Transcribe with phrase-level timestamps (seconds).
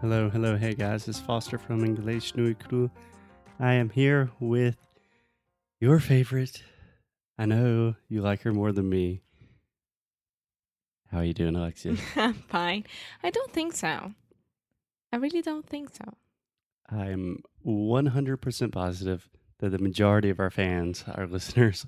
[0.00, 2.88] Hello, hello, hey guys, it's Foster from English no Cru.
[3.58, 4.76] I am here with
[5.80, 6.62] your favorite.
[7.36, 9.22] I know you like her more than me.
[11.10, 11.96] How are you doing, Alexia?
[12.16, 12.84] I'm fine.
[13.24, 14.12] I don't think so.
[15.12, 16.14] I really don't think so.
[16.88, 21.86] I'm 100% positive that the majority of our fans, our listeners,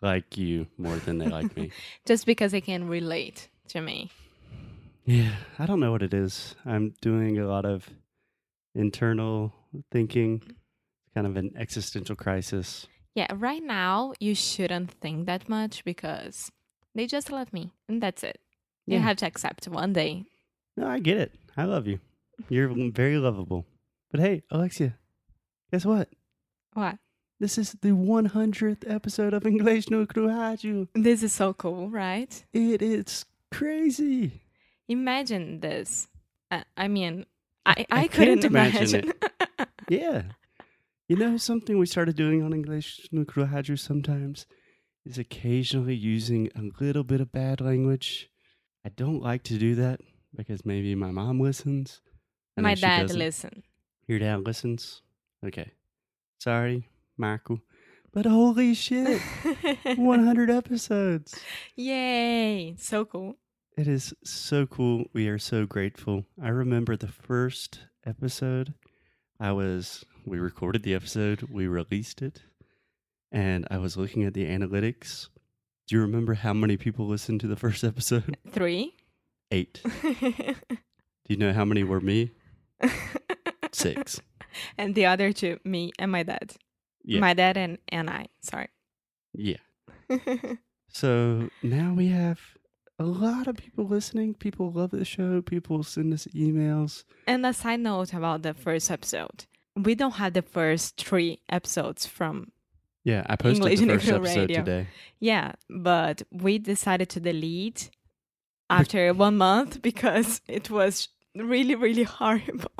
[0.00, 1.72] like you more than they like me.
[2.06, 4.10] Just because they can relate to me.
[5.10, 6.54] Yeah, I don't know what it is.
[6.64, 7.90] I'm doing a lot of
[8.76, 9.52] internal
[9.90, 10.54] thinking, mm.
[11.16, 12.86] kind of an existential crisis.
[13.16, 16.52] Yeah, right now you shouldn't think that much because
[16.94, 18.38] they just love me and that's it.
[18.86, 19.02] You Yeah.
[19.02, 20.26] have to accept one day.
[20.76, 21.32] No, I get it.
[21.56, 21.98] I love you.
[22.48, 23.66] You're very lovable.
[24.12, 24.96] But hey, Alexia,
[25.72, 26.08] guess what?
[26.74, 26.98] What?
[27.40, 30.86] This is the 100th episode of English no Cruhaju.
[30.94, 32.44] This is so cool, right?
[32.52, 34.42] It is crazy.
[34.90, 36.08] Imagine this.
[36.50, 37.24] Uh, I mean,
[37.64, 39.12] I, I I, couldn't imagine imagine.
[39.88, 40.22] Yeah.
[41.08, 43.24] You know, something we started doing on English no
[43.76, 44.46] sometimes
[45.06, 48.30] is occasionally using a little bit of bad language.
[48.84, 50.00] I don't like to do that
[50.36, 52.00] because maybe my mom listens.
[52.56, 53.62] I My dad doesn't.
[54.08, 55.02] Your dad listens?
[55.46, 55.70] Okay.
[56.38, 57.60] Sorry, Michael.
[58.12, 59.20] But holy shit,
[59.96, 61.38] 100 episodes.
[61.76, 62.74] Yay!
[62.76, 63.36] So cool.
[63.80, 65.06] It is so cool.
[65.14, 66.26] We are so grateful.
[66.38, 68.74] I remember the first episode.
[69.40, 72.42] I was, we recorded the episode, we released it,
[73.32, 75.28] and I was looking at the analytics.
[75.88, 78.36] Do you remember how many people listened to the first episode?
[78.50, 78.92] Three.
[79.50, 79.80] Eight.
[80.02, 80.56] Do
[81.28, 82.32] you know how many were me?
[83.72, 84.20] Six.
[84.76, 86.52] and the other two, me and my dad.
[87.02, 87.20] Yeah.
[87.20, 88.26] My dad and, and I.
[88.42, 88.68] Sorry.
[89.32, 89.56] Yeah.
[90.92, 92.40] So now we have
[93.00, 94.34] a lot of people listening.
[94.34, 95.40] People love the show.
[95.42, 97.04] People send us emails.
[97.26, 99.46] and a side note about the first episode.
[99.76, 102.52] We don't have the first three episodes from
[103.04, 104.56] Yeah, I posted English the Nuclear first episode Radio.
[104.64, 104.86] today.
[105.18, 107.90] yeah, but we decided to delete
[108.68, 112.70] after one month because it was really, really horrible.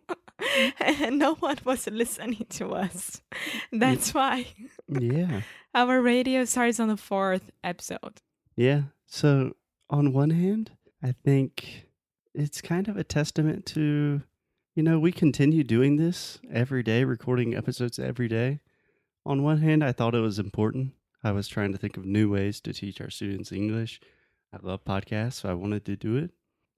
[0.80, 3.20] and no one was listening to us.
[3.72, 4.46] That's why
[4.88, 5.42] Yeah.
[5.74, 8.22] our radio starts on the fourth episode.
[8.56, 8.82] Yeah.
[9.12, 9.56] So,
[9.90, 10.70] on one hand,
[11.02, 11.88] I think
[12.32, 14.22] it's kind of a testament to,
[14.76, 18.60] you know, we continue doing this every day, recording episodes every day.
[19.26, 20.92] On one hand, I thought it was important.
[21.24, 24.00] I was trying to think of new ways to teach our students English.
[24.54, 26.30] I love podcasts, so I wanted to do it.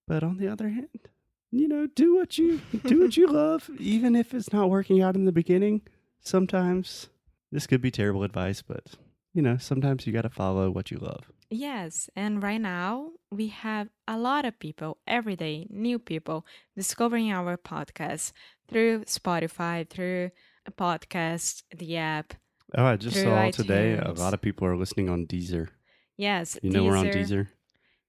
[0.09, 1.10] But on the other hand,
[1.50, 5.16] you know, do what you do what you love, even if it's not working out
[5.16, 5.82] in the beginning.
[6.20, 7.10] Sometimes
[7.53, 8.97] this could be terrible advice, but
[9.34, 11.31] you know, sometimes you got to follow what you love.
[11.55, 17.31] Yes, and right now we have a lot of people every day, new people discovering
[17.31, 18.33] our podcast
[18.69, 20.31] through Spotify, through
[20.65, 22.33] a podcast, the app.
[22.75, 25.69] Oh, I just saw today a lot of people are listening on Deezer.
[26.17, 27.49] Yes, You know we're on Deezer?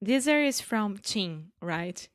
[0.06, 2.08] Deezer is from Chin, right?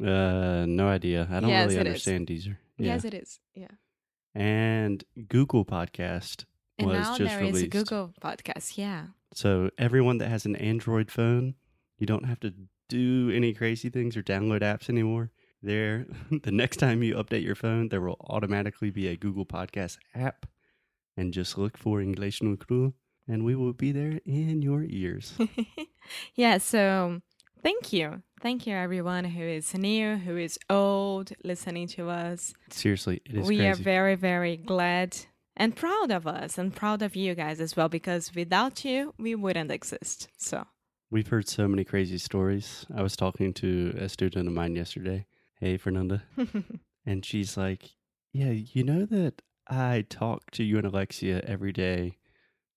[0.00, 1.28] Uh, no idea.
[1.30, 1.86] I don't Yes, really it is.
[1.86, 2.56] understand Deezer.
[2.78, 2.86] Yeah.
[2.94, 3.38] Yes, it is.
[3.54, 3.68] Yeah.
[4.34, 6.46] and Google Podcast
[6.80, 7.66] And was now just there is released.
[7.66, 8.76] a Google podcast.
[8.76, 9.06] Yeah.
[9.34, 11.54] So everyone that has an Android phone,
[11.98, 12.54] you don't have to
[12.88, 15.30] do any crazy things or download apps anymore.
[15.62, 16.06] There,
[16.42, 20.46] the next time you update your phone, there will automatically be a Google Podcast app,
[21.16, 22.94] and just look for English no Cru,
[23.26, 25.34] and we will be there in your ears.
[26.34, 27.20] yeah, so
[27.62, 28.22] thank you.
[28.42, 32.52] Thank you everyone who is new, who is old listening to us.
[32.70, 33.70] Seriously, it is we crazy.
[33.70, 35.16] are very, very glad
[35.56, 39.34] and proud of us and proud of you guys as well because without you, we
[39.34, 40.28] wouldn't exist.
[40.36, 40.66] So,
[41.10, 42.86] We've heard so many crazy stories.
[42.94, 45.26] I was talking to a student of mine yesterday.
[45.60, 46.24] Hey, Fernanda.
[47.06, 47.90] And she's like,
[48.32, 52.18] Yeah, you know that I talk to you and Alexia every day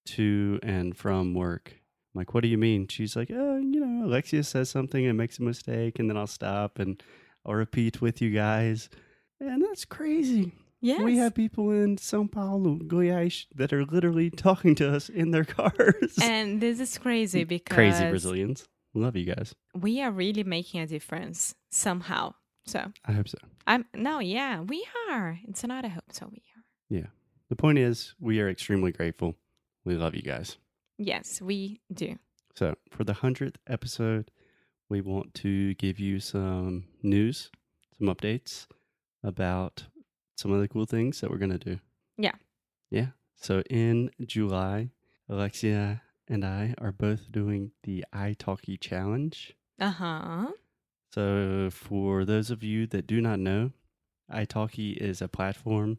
[0.07, 1.75] to and from work.
[2.13, 2.88] I'm like, what do you mean?
[2.88, 6.27] She's like, Oh, you know, Alexia says something and makes a mistake, and then I'll
[6.27, 7.01] stop and
[7.45, 8.89] I'll repeat with you guys.
[9.39, 10.53] And that's crazy.
[10.81, 11.01] Yes.
[11.01, 15.45] We have people in Sao Paulo, Goiás, that are literally talking to us in their
[15.45, 16.18] cars.
[16.21, 18.68] and this is crazy mm, because crazy Brazilians.
[18.94, 19.53] Love you guys.
[19.75, 22.33] We are really making a difference somehow.
[22.65, 23.38] So I hope so.
[23.65, 25.39] I'm no, yeah, we are.
[25.47, 26.63] It's not a hope, so we are.
[26.89, 27.07] Yeah.
[27.50, 29.35] The point is, we are extremely grateful.
[29.85, 30.57] We love you guys.
[30.97, 32.18] Yes, we do.
[32.56, 34.31] So, for the 100th episode,
[34.89, 37.51] we want to give you some news,
[37.97, 38.68] some updates
[39.23, 39.85] about
[40.38, 41.80] some of the cool things that we're going to do.
[42.18, 42.36] Yeah.
[42.89, 43.07] Yeah.
[43.36, 44.92] So, in July,
[45.28, 49.56] Alexia and I are both doing the italki challenge.
[49.80, 50.48] Uh huh.
[51.13, 53.72] So, for those of you that do not know,
[54.31, 55.98] italki is a platform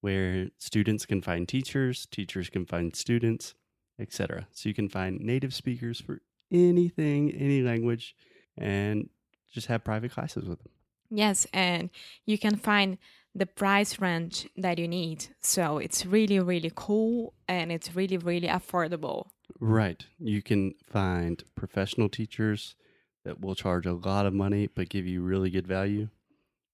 [0.00, 3.54] where students can find teachers, teachers can find students,
[3.98, 4.48] etc.
[4.52, 6.20] So, you can find native speakers for
[6.50, 8.14] anything, any language,
[8.56, 9.08] and
[9.52, 10.72] just have private classes with them.
[11.10, 11.90] Yes, and
[12.26, 12.98] you can find
[13.34, 15.26] the price range that you need.
[15.40, 19.26] So it's really, really cool and it's really, really affordable.
[19.60, 20.04] Right.
[20.18, 22.76] You can find professional teachers
[23.24, 26.08] that will charge a lot of money but give you really good value.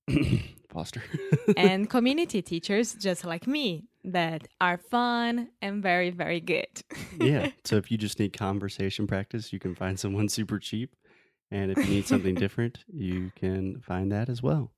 [0.69, 1.03] Foster.
[1.57, 6.83] and community teachers just like me that are fun and very, very good.
[7.21, 7.51] yeah.
[7.65, 10.95] So if you just need conversation practice, you can find someone super cheap.
[11.51, 14.73] And if you need something different, you can find that as well.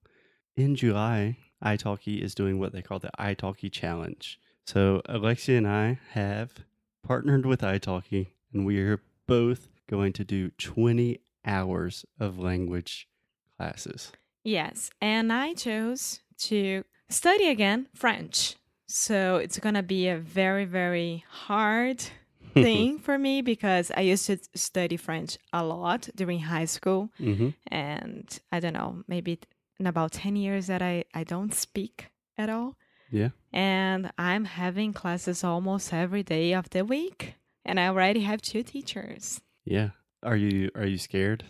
[0.56, 4.38] In July, italki is doing what they call the italki challenge.
[4.66, 6.64] So Alexia and I have
[7.02, 13.08] partnered with italki, and we are both going to do 20 hours of language
[13.56, 14.12] classes.
[14.44, 18.56] Yes, and I chose to study again French.
[18.86, 22.04] So it's going to be a very, very hard
[22.52, 27.10] thing for me because I used to study French a lot during high school.
[27.18, 29.38] hmm And I don't know, maybe
[29.78, 32.08] in about 10 years that I, I don't speak
[32.38, 32.76] at all.
[33.10, 33.30] Yeah.
[33.52, 37.34] And I'm having classes almost every day of the week.
[37.64, 39.40] And I already have two teachers.
[39.64, 39.90] Yeah.
[40.22, 41.44] Are you are you scared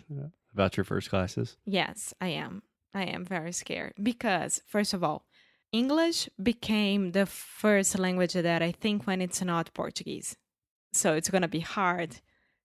[0.53, 1.57] about your first classes?
[1.65, 2.63] Yes, I am.
[2.93, 5.25] I am very scared because, first of all,
[5.71, 10.35] English became the first language that I think when it's not Portuguese.
[10.93, 12.17] So it's going to be hard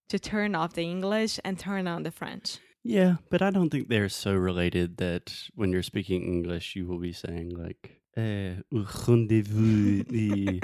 [0.09, 2.57] to turn off the English and turn on the French.
[2.83, 6.99] Yeah, but I don't think they're so related that when you're speaking English, you will
[6.99, 10.59] be saying like, eh, "Où rendez-vous?" Eh,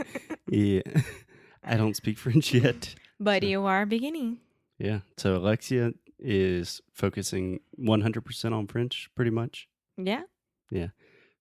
[0.53, 0.81] eh."
[1.63, 2.95] I don't speak French yet.
[3.19, 4.39] But So- you are beginning.
[4.77, 4.99] Yeah.
[5.17, 9.67] So Alexia is focusing 100% on French pretty much.
[9.97, 10.23] Yeah.
[10.71, 10.89] Yeah.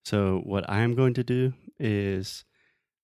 [0.04, 2.44] So what I'm going to do is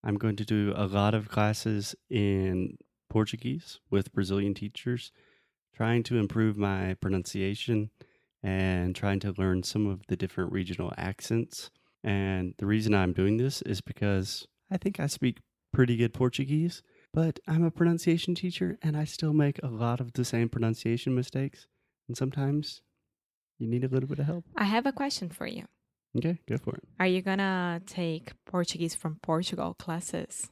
[0.04, 2.78] I'm going to do a lot of classes in
[3.10, 5.12] Portuguese with Brazilian teachers,
[5.74, 7.90] trying to improve my pronunciation
[8.42, 11.70] and trying to learn some of the different regional accents.
[12.02, 15.38] And the reason I'm doing this is because I think I speak
[15.72, 20.14] pretty good Portuguese, but I'm a pronunciation teacher and I still make a lot of
[20.14, 21.66] the same pronunciation mistakes.
[22.08, 22.80] And sometimes
[23.58, 24.44] you need a little bit of help.
[24.56, 25.66] I have a question for you.
[26.16, 26.82] Okay, go for it.
[26.98, 30.50] Are you going to take Portuguese from Portugal classes?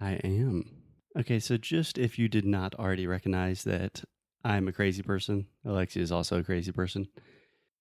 [0.00, 0.77] I am.
[1.18, 4.04] Okay, so just if you did not already recognize that
[4.44, 7.08] I'm a crazy person, Alexia is also a crazy person.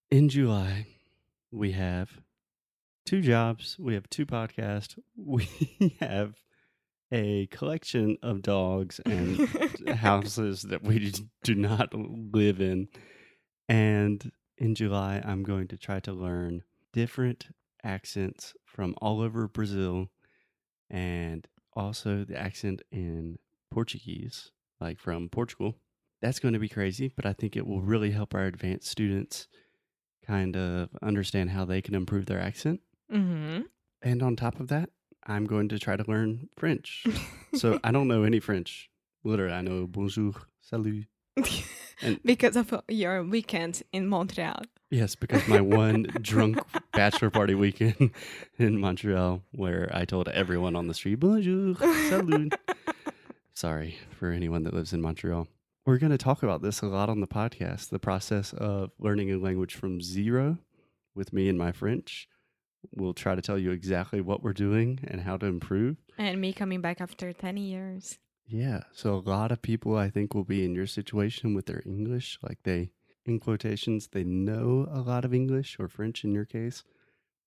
[0.10, 0.88] In July,
[1.52, 2.10] we have
[3.06, 5.48] two jobs, we have two podcasts, we
[6.00, 6.34] have
[7.12, 9.48] a collection of dogs and
[9.88, 11.14] houses that we
[11.44, 12.88] do not live in.
[13.70, 17.50] And in July, I'm going to try to learn different
[17.84, 20.10] accents from all over Brazil
[20.90, 23.38] and also the accent in
[23.72, 25.76] Portuguese, like from Portugal.
[26.22, 29.48] That's going to be crazy, but I think it will really help our advanced students
[30.26, 32.82] kind of understand how they can improve their accent.
[33.12, 33.62] mm-hmm.
[34.02, 34.90] And on top of that,
[35.26, 37.06] I'm going to try to learn French.
[37.56, 38.90] So I don't know any French.
[39.24, 41.06] Literally, I know bonjour, salut.
[42.02, 44.62] And- because of your weekend in Montreal.
[44.90, 46.60] Yes, because my one drunk
[46.94, 48.12] bachelor party weekend
[48.58, 51.76] in Montreal, where I told everyone on the street, bonjour,
[52.10, 52.54] salut.
[53.54, 55.48] Sorry for anyone that lives in Montreal.
[55.86, 59.32] We're going to talk about this a lot on the podcast the process of learning
[59.32, 60.58] a language from zero
[61.16, 62.28] with me and my French.
[62.96, 65.98] We'll try to tell you exactly what we're doing and how to improve.
[66.18, 68.20] And me coming back after 10 years.
[68.48, 68.84] Yeah.
[68.94, 72.40] So a lot of people I think will be in your situation with their English.
[72.42, 72.92] Like they,
[73.26, 76.84] in quotations, they know a lot of English or French in your case,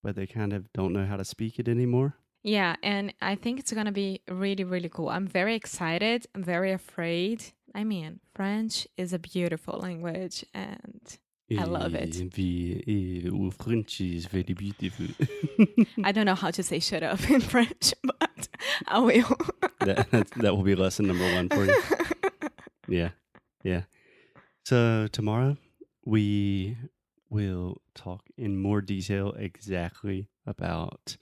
[0.02, 2.16] but they kind of don't know how to speak it anymore.
[2.42, 5.10] Yeah, and I think it's gonna be really, really cool.
[5.10, 6.26] I'm very excited.
[6.34, 7.44] I'm very afraid.
[7.74, 11.18] I mean, French is a beautiful language, and
[11.58, 12.16] I love it.
[12.16, 15.06] Et French is very beautiful.
[16.04, 18.48] I don't know how to say shut up in French, but
[18.86, 19.36] I will.
[19.80, 21.82] That, that, that will be lesson number one for you.
[22.88, 23.10] Yeah.
[23.62, 23.82] Yeah.
[24.64, 25.56] So tomorrow
[26.04, 26.76] we
[27.30, 31.16] will talk in more detail exactly about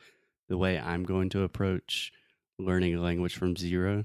[0.48, 2.10] the way I'm going to approach
[2.58, 4.04] learning a language from zero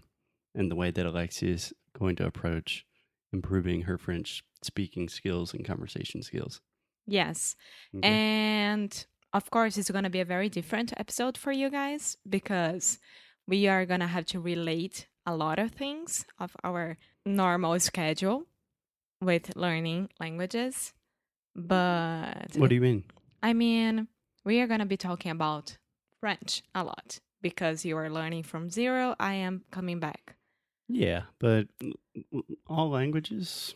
[0.54, 2.86] and the way that Alexia is going to approach
[3.32, 6.60] improving her French speaking skills and conversation skills.
[7.08, 7.56] Yes.
[7.96, 8.08] Okay?
[8.08, 13.00] And of course, it's going to be a very different episode for you guys because
[13.48, 18.44] we are going to have to relate a lot of things of our normal schedule
[19.22, 20.94] with learning languages.
[21.56, 23.04] But what do you mean?
[23.42, 24.08] I mean,
[24.44, 25.78] we are going to be talking about
[26.20, 29.16] French a lot because you are learning from zero.
[29.20, 30.36] I am coming back.
[30.90, 31.68] Yeah, but
[32.68, 33.76] all languages,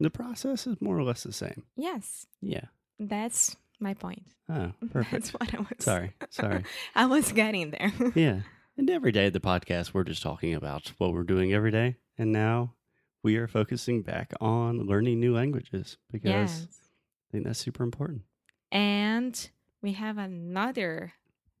[0.00, 1.64] the process is more or less the same.
[1.76, 2.64] Yes, Yeah.
[2.98, 4.24] that's my point.
[4.48, 5.12] Oh, perfect.
[5.12, 5.68] That's what I was.
[5.80, 6.12] sorry.
[6.30, 6.64] Sorry.
[6.96, 7.92] I was getting there.
[8.14, 8.40] yeah.
[8.78, 11.96] And every day of the podcast, we're just talking about what we're doing every day.
[12.16, 12.74] And now
[13.24, 16.66] we are focusing back on learning new languages because yes.
[16.70, 18.22] I think that's super important.
[18.70, 19.50] And
[19.82, 21.14] we have another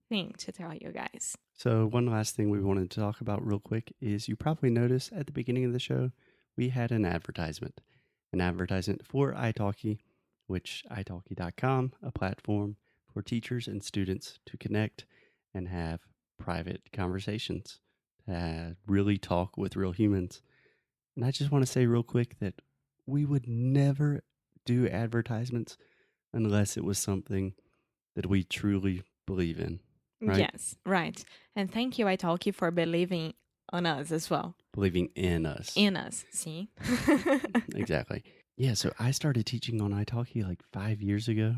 [0.08, 1.36] thing to tell you guys.
[1.54, 5.12] So, one last thing we wanted to talk about real quick is you probably noticed
[5.12, 6.12] at the beginning of the show,
[6.56, 7.80] we had an advertisement,
[8.32, 9.98] an advertisement for italki,
[10.46, 12.76] which italki.com, a platform
[13.12, 15.04] for teachers and students to connect
[15.52, 16.02] and have
[16.38, 17.80] private conversations,
[18.26, 20.42] to really talk with real humans.
[21.16, 22.54] And I just want to say real quick that
[23.06, 24.22] we would never
[24.64, 25.76] do advertisements
[26.32, 27.54] unless it was something
[28.14, 29.80] that we truly believe in.
[30.20, 30.38] Right.
[30.38, 31.24] Yes, right.
[31.54, 33.34] And thank you, Italki, for believing
[33.72, 34.56] on us as well.
[34.72, 35.72] Believing in us.
[35.76, 36.70] In us, see?
[37.74, 38.24] exactly.
[38.56, 41.56] Yeah, so I started teaching on italki like five years ago,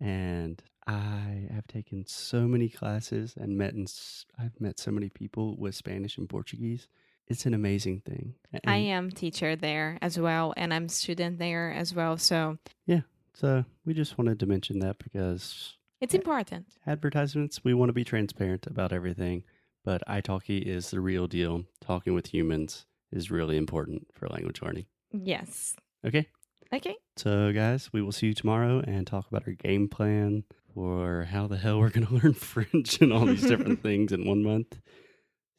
[0.00, 3.92] and I have taken so many classes and met and
[4.38, 6.88] I've met so many people with Spanish and Portuguese.
[7.28, 8.34] It's an amazing thing.
[8.52, 12.16] And I am teacher there as well, and I'm student there as well.
[12.16, 16.66] So yeah, so we just wanted to mention that because it's important.
[16.86, 19.44] advertisements, we want to be transparent about everything,
[19.84, 21.64] but italki is the real deal.
[21.80, 24.86] Talking with humans is really important for language learning.
[25.12, 25.76] Yes.
[26.04, 26.28] Okay.
[26.74, 26.96] Okay.
[27.16, 31.46] So, guys, we will see you tomorrow and talk about our game plan for how
[31.46, 34.80] the hell we're going to learn French and all these different things in one month.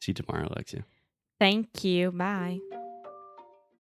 [0.00, 0.84] See you tomorrow, Alexia.
[1.40, 2.12] Thank you.
[2.12, 2.60] Bye.